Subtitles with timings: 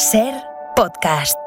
[0.00, 0.32] Ser
[0.76, 1.38] podcast.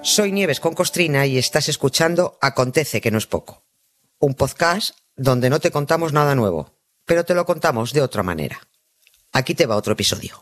[0.00, 3.64] Soy Nieves con Costrina y estás escuchando Acontece que no es poco.
[4.20, 6.70] Un podcast donde no te contamos nada nuevo,
[7.04, 8.60] pero te lo contamos de otra manera.
[9.32, 10.40] Aquí te va otro episodio.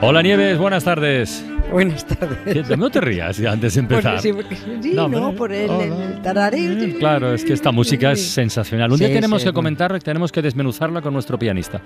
[0.00, 1.44] Hola Nieves, buenas tardes.
[1.72, 2.68] Buenas tardes.
[2.68, 4.14] ¿Qué- No te rías antes de empezar.
[4.14, 5.84] Porque sí, porque- sí, No, por el, Hola.
[5.84, 6.72] el tarareo.
[6.72, 8.90] Eh, Claro, es que esta música es sensacional.
[8.92, 11.80] Un día tenemos que comentarla, tenemos que desmenuzarla con nuestro pianista,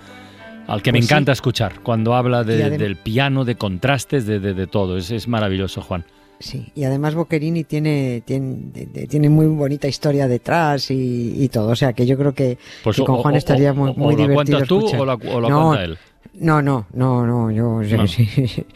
[0.66, 4.55] al que me Pues encanta escuchar cuando habla de- del piano, de contrastes, de, de-
[4.55, 4.96] de todo.
[4.96, 6.05] Es, es maravilloso, Juan.
[6.38, 11.69] Sí, y además Boccherini tiene, tiene, muy bonita historia detrás y, y todo.
[11.69, 13.94] O sea que yo creo que, Pues que con o- Juan o- estaría muy, o
[13.94, 14.34] muy lo divertido.
[14.58, 15.00] cuentas tú escuchar.
[15.00, 15.98] o lo no, cuenta él.
[16.40, 18.06] No, no, no, no, yo No.
[18.06, 18.24] si,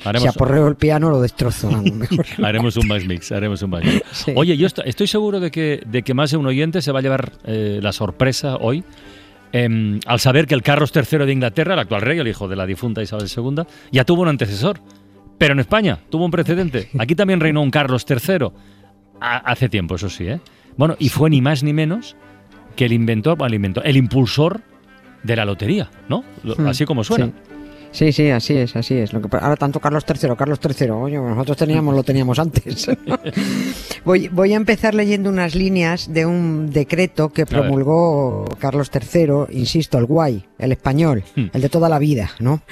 [0.04, 1.70] Haremos- si aporreo el piano lo destrozo.
[1.70, 2.08] vamos.
[2.42, 4.02] Haremos un más mix, haremos un más mix.
[4.12, 4.32] Sí.
[4.36, 6.98] Oye, yo est- estoy seguro de que, de que más de un oyente se va
[6.98, 8.84] a llevar eh, la sorpresa hoy
[9.52, 12.56] em, al saber que el Carlos III de Inglaterra, el actual rey, el hijo de
[12.56, 14.78] la difunta Isabel II, ya tuvo un antecesor.
[15.38, 16.90] Pero en España tuvo un precedente.
[16.98, 18.48] Aquí también reinó un Carlos III.
[19.20, 20.38] Ha- hace tiempo, eso sí, ¿eh?
[20.76, 22.14] Bueno, y fue ni más ni menos
[22.76, 24.60] que el inventor, bueno, el inventor, el impulsor
[25.22, 26.24] de la lotería, ¿no?
[26.42, 27.26] Hmm, Así como suena.
[27.26, 27.32] Sí.
[27.94, 29.12] Sí, sí, así es, así es.
[29.12, 32.90] Lo que, ahora tanto Carlos III, Carlos III, oye, nosotros teníamos, lo teníamos antes.
[34.04, 39.96] voy, voy a empezar leyendo unas líneas de un decreto que promulgó Carlos III, insisto,
[39.96, 41.46] el guay, el español, Hmm.
[41.52, 42.62] el de toda la vida, ¿no?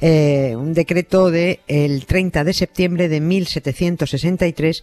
[0.00, 4.82] Eh, un decreto de el 30 de septiembre de 1763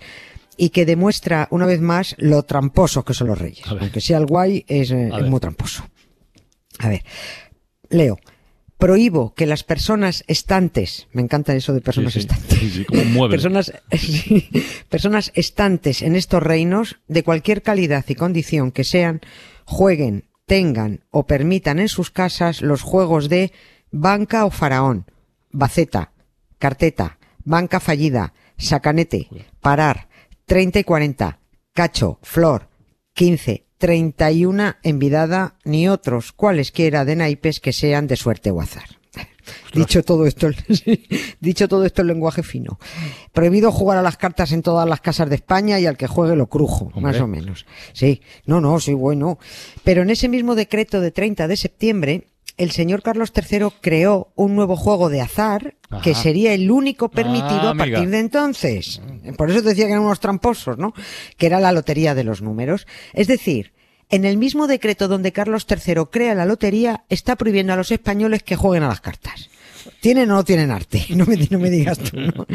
[0.58, 3.65] y que demuestra una vez más lo tramposos que son los reyes.
[3.67, 5.88] Aunque sea el guay, es, eh, es muy tramposo.
[6.80, 7.03] A ver,
[7.89, 8.17] leo.
[8.78, 12.86] Prohíbo que las personas estantes, me encanta eso de personas Sí, sí, estantes, sí, sí,
[12.86, 14.50] como personas, sí,
[14.88, 19.22] personas estantes en estos reinos, de cualquier calidad y condición que sean,
[19.66, 23.52] jueguen, tengan o permitan en sus casas los juegos de
[23.92, 25.05] banca o faraón,
[25.52, 26.14] baceta,
[26.59, 29.27] carteta, banca fallida, sacanete,
[29.59, 30.08] parar,
[30.45, 31.39] 30 y 40,
[31.73, 32.70] cacho, flor,
[33.14, 38.98] 15, 31 envidada, ni otros cualesquiera de naipes que sean de suerte o azar.
[39.73, 40.49] Dicho todo esto,
[41.39, 42.80] dicho todo esto en lenguaje fino.
[43.32, 46.36] Prohibido jugar a las cartas en todas las casas de España y al que juegue
[46.36, 47.02] lo crujo, Hombre.
[47.02, 47.65] más o menos.
[47.93, 49.39] Sí, no, no, sí, bueno.
[49.83, 52.27] Pero en ese mismo decreto de 30 de septiembre,
[52.58, 57.68] el señor Carlos III creó un nuevo juego de azar que sería el único permitido
[57.68, 58.12] Ah, a partir amiga.
[58.12, 59.02] de entonces.
[59.38, 60.94] Por eso te decía que eran unos tramposos, ¿no?
[61.38, 62.88] Que era la lotería de los números.
[63.14, 63.73] Es decir,
[64.10, 68.42] en el mismo decreto donde Carlos III crea la lotería, está prohibiendo a los españoles
[68.44, 69.50] que jueguen a las cartas.
[70.08, 71.06] ¿Tienen o no tienen arte?
[71.18, 72.18] No me, no me digas tú.
[72.18, 72.45] ¿no?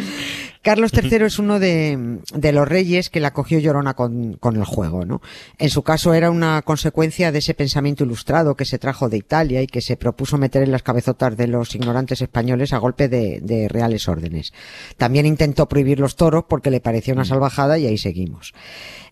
[0.63, 4.65] Carlos III es uno de, de los reyes que la cogió llorona con, con el
[4.65, 5.21] juego, ¿no?
[5.59, 9.61] En su caso era una consecuencia de ese pensamiento ilustrado que se trajo de Italia
[9.61, 13.41] y que se propuso meter en las cabezotas de los ignorantes españoles a golpe de,
[13.43, 14.55] de reales órdenes.
[14.97, 18.55] También intentó prohibir los toros porque le parecía una salvajada y ahí seguimos.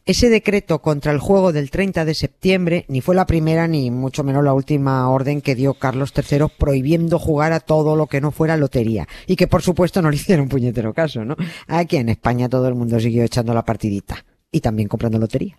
[0.07, 4.25] Ese decreto contra el juego del 30 de septiembre ni fue la primera ni mucho
[4.25, 8.29] menos la última orden que dio Carlos III prohibiendo jugar a todo lo que no
[8.30, 11.36] fuera lotería y que por supuesto no le hicieron puñetero caso, ¿no?
[11.66, 15.58] Aquí en España todo el mundo siguió echando la partidita y también comprando lotería.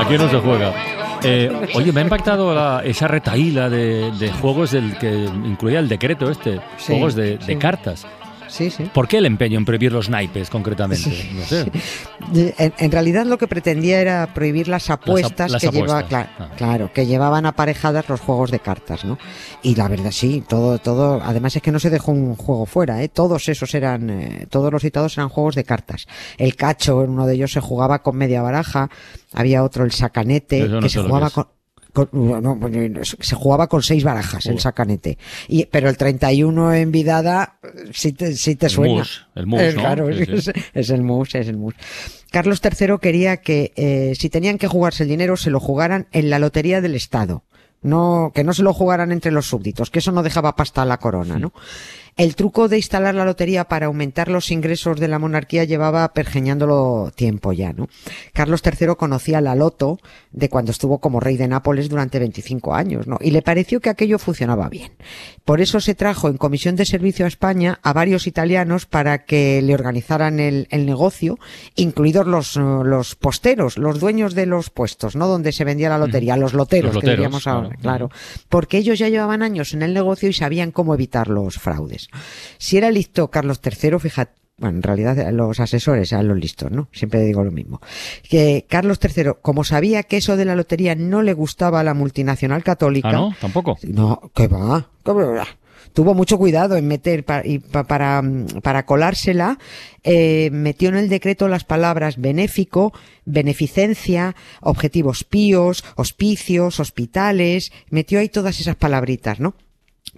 [0.00, 0.72] Aquí no se juega.
[1.22, 5.88] Eh, oye, me ha impactado la- esa retaíla de, de juegos del que incluía el
[5.88, 8.06] decreto este, Sí, juegos de, cartas.
[8.48, 8.90] Sí, sí.
[8.92, 11.10] ¿Por qué el empeño en prohibir los naipes concretamente?
[11.34, 11.70] No sé.
[12.58, 16.28] En, en realidad lo que pretendía era prohibir las apuestas las que lleva, apuestas.
[16.38, 16.50] Ah.
[16.56, 19.18] claro, que llevaban aparejadas los juegos de cartas, ¿no?
[19.62, 23.02] Y la verdad sí, todo, todo, además es que no se dejó un juego fuera,
[23.02, 23.08] ¿eh?
[23.08, 26.06] Todos esos eran, eh, todos los citados eran juegos de cartas.
[26.38, 28.90] El cacho, en uno de ellos se jugaba con media baraja,
[29.32, 31.46] había otro el sacanete, no que se jugaba con,
[32.04, 32.58] con- no,
[33.00, 35.16] se jugaba con seis barajas el sacanete.
[35.48, 37.58] Y, pero el 31 en vidada,
[37.92, 38.94] sí te, sí te El suena.
[38.94, 39.80] mus, el mus, Eh, ¿no?
[39.80, 40.52] Claro, Sí, es, sí.
[40.74, 41.74] es el mus, es el mus.
[42.30, 46.28] Carlos III quería que eh, si tenían que jugarse el dinero se lo jugaran en
[46.28, 47.44] la lotería del Estado.
[47.82, 50.84] No, que no se lo jugaran entre los súbditos, que eso no dejaba pasta a
[50.86, 51.52] la corona, ¿no?
[52.16, 57.12] El truco de instalar la lotería para aumentar los ingresos de la monarquía llevaba pergeñándolo
[57.14, 57.90] tiempo ya, ¿no?
[58.32, 59.98] Carlos III conocía la loto
[60.32, 63.18] de cuando estuvo como rey de Nápoles durante 25 años, ¿no?
[63.20, 64.92] Y le pareció que aquello funcionaba bien.
[65.44, 69.60] Por eso se trajo en comisión de servicio a España a varios italianos para que
[69.60, 71.38] le organizaran el, el negocio,
[71.74, 75.28] incluidos los, eh, los posteros, los dueños de los puestos, ¿no?
[75.28, 78.08] Donde se vendía la lotería, los loteros, Los que loteros, diríamos ahora, claro.
[78.08, 78.10] claro.
[78.48, 82.05] Porque ellos ya llevaban años en el negocio y sabían cómo evitar los fraudes.
[82.58, 86.88] Si era listo Carlos III, fíjate, bueno, en realidad los asesores eran los listos, ¿no?
[86.92, 87.80] Siempre digo lo mismo.
[88.28, 91.92] Que Carlos III, como sabía que eso de la lotería no le gustaba a la
[91.92, 93.34] multinacional católica, Ah, ¿no?
[93.38, 93.76] Tampoco.
[93.82, 95.46] no, que va, que va.
[95.92, 99.58] Tuvo mucho cuidado en meter y para, mm, para colársela,
[100.04, 102.92] eh, metió en el decreto las palabras benéfico,
[103.24, 109.54] beneficencia, objetivos píos, hospicios, hospitales, metió ahí todas esas palabritas, ¿no?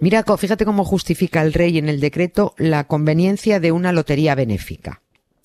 [0.01, 5.01] Mira, fíjate cómo justifica el rey en el decreto la conveniencia de una lotería benéfica.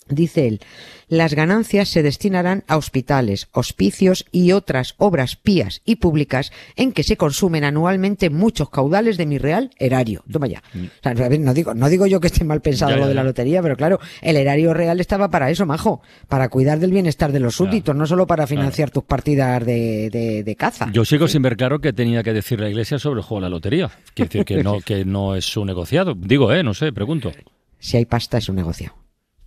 [0.09, 0.61] Dice él,
[1.09, 7.03] las ganancias se destinarán a hospitales, hospicios y otras obras pías y públicas en que
[7.03, 10.25] se consumen anualmente muchos caudales de mi real erario.
[10.31, 10.63] Toma ya.
[10.75, 13.03] O sea, a ver, no digo, no digo yo que esté mal pensado Ya, ya,
[13.03, 16.79] lo de la lotería, pero claro, el erario real estaba para eso, majo, para cuidar
[16.79, 20.91] del bienestar de los súbditos, no solo para financiar tus partidas de, de, de caza.
[20.93, 23.49] Yo sigo sin ver claro que tenía que decir la iglesia sobre el juego de
[23.49, 23.91] la lotería.
[24.15, 26.15] Quiere decir que no, que no es su negociado.
[26.15, 26.63] Digo, ¿eh?
[26.63, 27.33] No sé, pregunto.
[27.79, 28.95] si hay pasta es un negocio.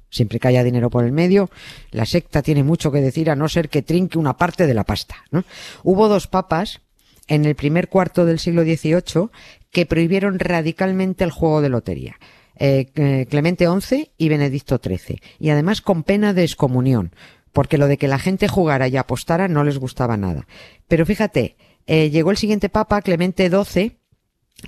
[0.10, 1.50] Siempre que haya dinero por el medio,
[1.92, 4.84] la secta tiene mucho que decir a no ser que trinque una parte de la
[4.84, 5.16] pasta.
[5.32, 5.44] ¿no?
[5.84, 6.82] Hubo dos papas
[7.28, 9.30] en el primer cuarto del siglo XVIII
[9.72, 12.16] que prohibieron radicalmente el juego de lotería.
[12.60, 15.22] Eh, eh, Clemente XI y Benedicto XIII.
[15.40, 17.12] Y además con pena de excomunión,
[17.54, 20.48] porque lo de que la gente jugara y apostara no les gustaba nada.
[20.88, 21.56] Pero fíjate,
[21.86, 23.97] eh, llegó el siguiente papa, Clemente XII,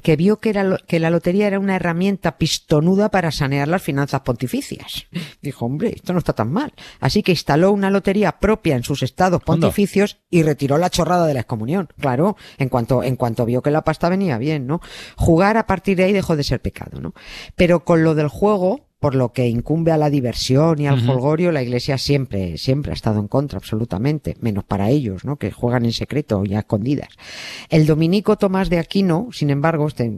[0.04, 4.22] que vio que, era que la lotería era una herramienta pistonuda para sanear las finanzas
[4.22, 5.08] pontificias.
[5.42, 6.74] Dijo, hombre, esto no está tan mal.
[7.00, 11.34] Así que instaló una lotería propia en sus estados pontificios y retiró la chorrada de
[11.34, 11.90] la excomunión.
[12.00, 14.80] Claro, en cuanto, en cuanto vio que la pasta venía bien, ¿no?
[15.16, 17.14] Jugar a partir de ahí dejó de ser pecado, ¿no?
[17.56, 21.54] Pero con lo del juego, por lo que incumbe a la diversión y al holgorio,
[21.54, 25.38] la iglesia siempre, siempre ha estado en contra, absolutamente, menos para ellos, ¿no?
[25.38, 27.08] Que juegan en secreto y a escondidas.
[27.70, 30.12] El dominico Tomás de Aquino, sin embargo, este,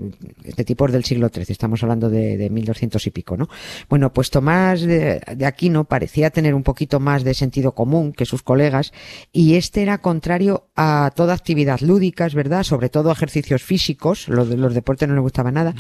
[0.44, 3.50] este tipo es del siglo XIII, estamos hablando de, de 1200 y pico, ¿no?
[3.88, 8.26] Bueno, pues Tomás de, de Aquino parecía tener un poquito más de sentido común que
[8.26, 8.94] sus colegas
[9.32, 14.74] y este era contrario a toda actividad lúdica, es verdad, sobre todo ejercicios físicos, los
[14.74, 15.76] deportes no le gustaba nada,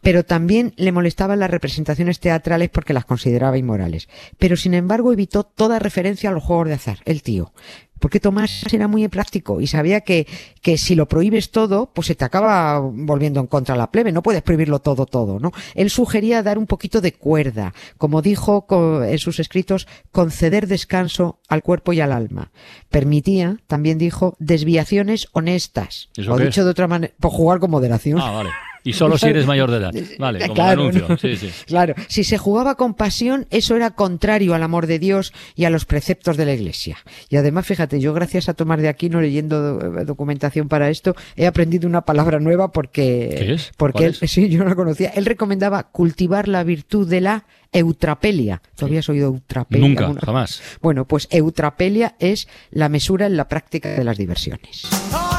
[0.00, 4.08] pero también le molestaban las representaciones teatrales porque las consideraba inmorales.
[4.38, 7.52] Pero sin embargo evitó toda referencia a los juegos de azar, el tío.
[7.98, 10.26] Porque Tomás era muy práctico y sabía que,
[10.60, 14.12] que si lo prohíbes todo, pues se te acaba volviendo en contra la plebe.
[14.12, 15.52] No puedes prohibirlo todo, todo, ¿no?
[15.74, 17.72] Él sugería dar un poquito de cuerda.
[17.96, 18.66] Como dijo
[19.02, 22.50] en sus escritos, conceder descanso al cuerpo y al alma.
[22.90, 26.10] Permitía, también dijo, desviaciones honestas.
[26.16, 26.64] ¿Eso o dicho es?
[26.66, 28.20] de otra manera, por jugar con moderación.
[28.20, 28.50] Ah, vale.
[28.88, 29.92] Y solo si eres mayor de edad.
[30.18, 31.06] Vale, como Claro, anuncio.
[31.08, 31.16] ¿no?
[31.18, 31.50] Sí, sí.
[31.66, 35.70] Claro, si se jugaba con pasión, eso era contrario al amor de Dios y a
[35.70, 36.98] los preceptos de la Iglesia.
[37.28, 41.46] Y además, fíjate, yo gracias a Tomás de Aquino leyendo do- documentación para esto, he
[41.46, 43.72] aprendido una palabra nueva porque ¿Qué es?
[43.76, 44.30] porque ¿Cuál él, es?
[44.30, 45.08] sí, yo no la conocía.
[45.10, 48.62] Él recomendaba cultivar la virtud de la eutrapelia.
[48.76, 49.86] ¿Tú habías oído eutrapelia?
[49.88, 50.62] Nunca, jamás.
[50.80, 54.82] Bueno, pues eutrapelia es la mesura en la práctica de las diversiones.
[55.12, 55.35] Hoy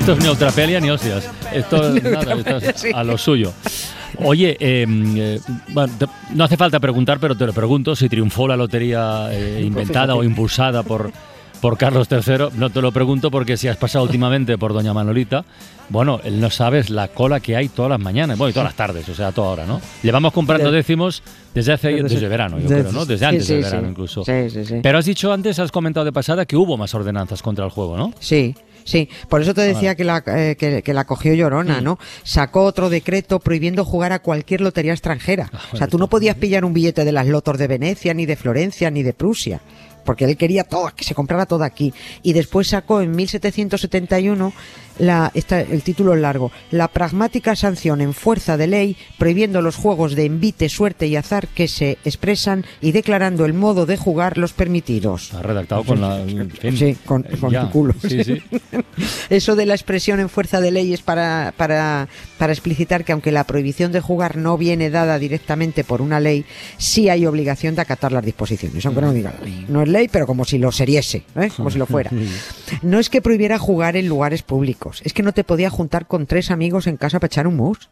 [0.00, 1.28] Esto es ni neutrapelia ni hostias.
[1.52, 3.52] Esto es nada, esto es a lo suyo.
[4.24, 8.48] Oye, eh, eh, bueno, te- no hace falta preguntar, pero te lo pregunto, si triunfó
[8.48, 11.12] la lotería eh, inventada o impulsada por,
[11.60, 12.48] por Carlos III.
[12.58, 15.44] No te lo pregunto porque si has pasado últimamente por Doña Manolita,
[15.90, 18.76] bueno, él no sabes la cola que hay todas las mañanas, bueno, y todas las
[18.76, 19.80] tardes, o sea, a toda hora, ¿no?
[20.02, 21.22] Llevamos comprando décimos
[21.54, 23.04] desde hace, Desde- desde verano, yo desde- creo, ¿no?
[23.06, 23.70] Desde antes sí, del sí.
[23.70, 24.24] verano incluso.
[24.24, 24.74] Sí, sí, sí.
[24.82, 27.96] Pero has dicho antes, has comentado de pasada que hubo más ordenanzas contra el juego,
[27.96, 28.12] ¿no?
[28.20, 28.54] Sí,
[28.84, 29.08] sí.
[29.28, 31.98] Por eso te decía que, la, eh, que, que la cogió Llorona, ¿no?
[32.22, 35.50] Sacó otro decreto prohibiendo jugar a cualquier lotería extranjera.
[35.72, 38.36] o sea, tú no podías pillar un billete de las lotos de Venecia, ni de
[38.36, 39.60] Florencia, ni de Prusia.
[40.04, 41.92] Porque él quería todo, que se comprara todo aquí.
[42.22, 44.52] Y después sacó en 1771
[45.00, 49.76] la, esta- el título es largo, la pragmática sanción en fuerza de ley prohibiendo los
[49.76, 54.38] juegos de envite, suerte y azar que se expresan y declarando el modo de jugar
[54.38, 55.34] los permitidos.
[55.34, 56.20] Ha redactado con la.
[56.20, 57.62] en Sí, con- eh, con ya.
[57.62, 57.94] tu culo.
[58.06, 58.42] Sí, sí.
[59.30, 63.32] Eso de la expresión en fuerza de ley es para, para, para explicitar que aunque
[63.32, 66.44] la prohibición de jugar no viene dada directamente por una ley,
[66.78, 69.66] sí hay obligación de acatar las disposiciones, aunque no diga la ley.
[69.68, 71.48] No es ley, pero como si lo seriese, ¿eh?
[71.56, 72.10] como si lo fuera.
[72.82, 76.26] No es que prohibiera jugar en lugares públicos, es que no te podía juntar con
[76.26, 77.88] tres amigos en casa para echar un mus.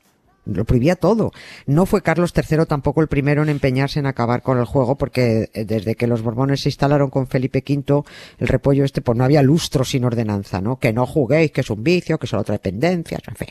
[0.53, 1.31] Lo prohibía todo.
[1.67, 5.51] No fue Carlos III tampoco el primero en empeñarse en acabar con el juego, porque
[5.53, 8.03] eh, desde que los Borbones se instalaron con Felipe V,
[8.39, 10.79] el repollo este, pues no había lustro sin ordenanza, ¿no?
[10.79, 13.49] Que no juguéis, que es un vicio, que solo trae dependencias, en fin.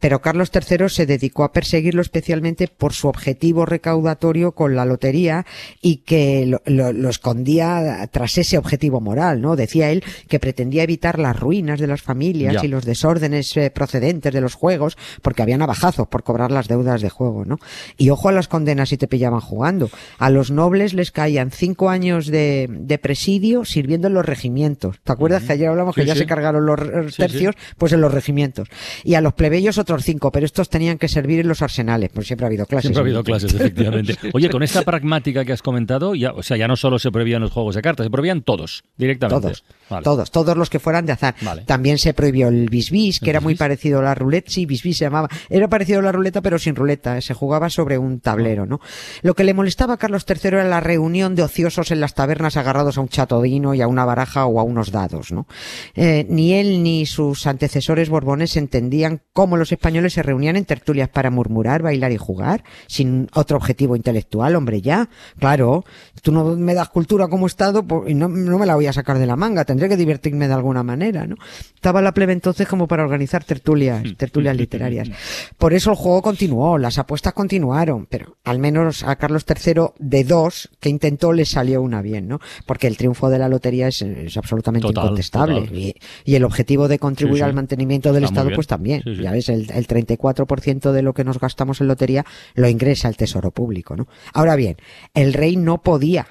[0.00, 5.46] Pero Carlos III se dedicó a perseguirlo especialmente por su objetivo recaudatorio con la lotería
[5.80, 9.56] y que lo, lo- lo escondía tras ese objetivo moral, ¿no?
[9.56, 12.64] Decía él que pretendía evitar las ruinas de las familias Ya.
[12.64, 17.02] y los desórdenes eh, procedentes de los juegos, porque había navajazos por cobrar las deudas
[17.02, 17.58] de juego, ¿no?
[17.98, 19.90] Y ojo a las condenas si te pillaban jugando.
[20.18, 24.96] A los nobles les caían cinco años de, de presidio sirviendo en los regimientos.
[25.04, 26.20] ¿Te acuerdas que ayer hablamos Sí, que ya sí.
[26.20, 26.80] se cargaron los
[27.14, 27.54] Sí, tercios?
[27.76, 28.68] Pues en los regimientos.
[29.04, 32.26] Y a los plebeyos otros cinco, pero estos tenían que servir en los arsenales, pues
[32.26, 32.84] siempre ha habido clases.
[32.84, 34.16] Siempre ha habido clases, efectivamente.
[34.32, 37.42] Oye, con esta pragmática que has comentado, ya, o sea, ya no solo se prohibían
[37.42, 39.42] los juegos de cartas, se prohibían todos, directamente.
[39.42, 40.02] Todos, Vale.
[40.04, 41.34] todos, todos los que fueran de azar.
[41.42, 41.62] Vale.
[41.66, 44.50] También se prohibió el bisbis, que ¿El era muy parecido a la ruleta.
[44.50, 45.28] Sí, bisbis se llamaba.
[45.50, 47.20] Era parecido a la ruleta, pero sin ruleta.
[47.20, 48.80] Se jugaba sobre un tablero, ¿no?
[49.22, 52.56] Lo que le molestaba a Carlos III era la reunión de ociosos en las tabernas
[52.56, 55.48] agarrados a un chatodino y a una baraja o a unos dados, ¿no?
[55.96, 61.08] Eh, ni él ni sus antecesores borbones entendían cómo los españoles se reunían en tertulias
[61.08, 65.08] para murmurar, bailar y jugar, sin otro objetivo intelectual, hombre, ya.
[65.40, 65.84] Claro,
[66.22, 68.92] tú no me das cultura como Estado pues, y no, no me la voy a
[68.92, 71.34] sacar de la manga, tendré que divertirme de alguna manera, ¿no?
[71.74, 75.08] Estaba la plebe entonces como para organizar tertulias, tertulias literarias.
[75.58, 80.24] Por eso el juego continuó, las apuestas continuaron, pero al menos a Carlos III de
[80.24, 82.40] dos que intentó le salió una bien, ¿no?
[82.66, 85.60] Porque el triunfo de la lotería es, es absolutamente Total, incontestable.
[85.60, 85.78] total.
[85.78, 87.48] Y, y el objetivo de contribuir Sí, sí.
[87.48, 89.02] al mantenimiento del Está Estado, pues también.
[89.04, 89.16] Sí.
[89.22, 93.16] Ya ves, el, el 34% de lo que nos gastamos en lotería lo ingresa el
[93.16, 94.08] tesoro público, ¿no?
[94.34, 94.76] Ahora bien,
[95.14, 96.26] el rey no podía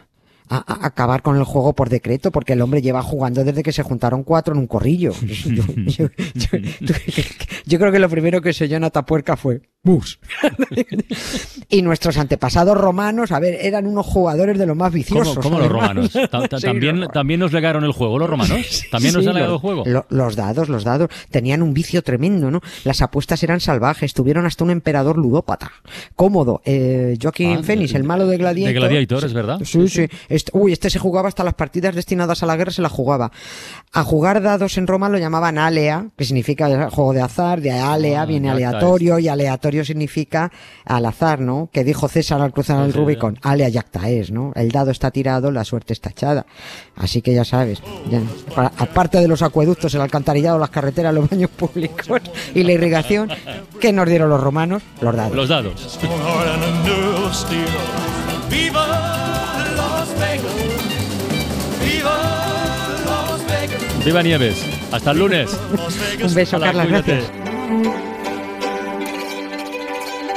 [0.50, 3.83] a- acabar con el juego por decreto porque el hombre lleva jugando desde que se
[3.83, 5.11] juntaron cuatro en un corrillo.
[5.21, 6.09] Yo, yo-
[6.81, 6.93] yo-
[7.65, 10.19] yo creo que lo primero que se oyó en Atapuerca fue mus.
[11.69, 15.35] y nuestros antepasados romanos, a ver, eran unos jugadores de los más viciosos.
[15.38, 16.11] ¿Cómo, cómo los romanos?
[16.11, 16.19] Sí,
[16.61, 18.51] también, también nos legaron el juego, los romanos.
[18.91, 19.83] También nos Sí, han legado el juego.
[19.85, 22.61] lo- los dados, los dados, tenían un vicio tremendo, ¿no?
[22.83, 25.71] Las apuestas eran salvajes, tuvieron hasta un emperador ludópata.
[26.15, 28.73] Cómodo, eh, Joaquín Ah, de- el malo de Gladiator.
[28.73, 29.59] de Gladiator, es verdad.
[29.63, 30.07] Sí, sí.
[30.29, 33.31] Este- uy, este se jugaba hasta las partidas destinadas a la guerra, se la jugaba.
[33.93, 38.21] A jugar dados en Roma lo llamaban alea, que significa juego de azar, de alea
[38.21, 40.51] Ah, viene aleatorio, y aleatorio significa
[40.85, 41.69] al azar, ¿no?
[41.71, 44.51] Que dijo César al cruzar el Rubicon, alea yacta es, ¿no?
[44.55, 46.45] El dado está tirado, la suerte está echada.
[46.95, 48.21] Así que ya sabes, ya,
[48.55, 52.21] para- aparte de los acueductos, el alcantarillado, las carreteras, los baños públicos
[52.55, 53.29] y la irrigación,
[53.79, 54.83] ¿qué nos dieron los romanos?
[55.01, 55.35] Los dados.
[55.35, 55.99] Los dados.
[64.05, 64.65] Viva Nieves.
[64.91, 65.49] Hasta el lunes.
[66.23, 67.23] Un beso, Carla, gracias.